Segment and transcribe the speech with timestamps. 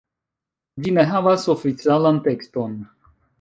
[0.85, 2.75] Ĝi ne havas oficialan tekston.